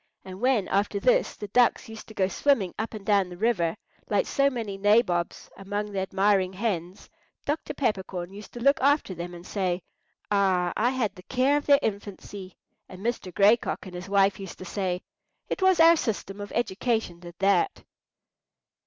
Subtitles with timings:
[0.25, 3.77] And when after this the ducks used to go swimming up and down the river
[4.09, 7.07] like so many nabobs among the admiring hens,
[7.45, 7.75] Dr.
[7.75, 9.83] Peppercorn used to look after them and say,
[10.31, 12.57] "Ah, I had the care of their infancy!"
[12.89, 13.31] and Mr.
[13.31, 15.03] Gray Cock and his wife used to say,
[15.49, 17.83] "It was our system of education did that!"